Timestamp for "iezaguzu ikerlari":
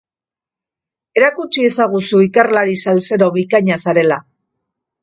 1.65-2.77